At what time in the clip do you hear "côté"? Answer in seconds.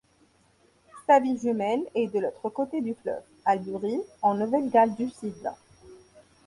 2.49-2.81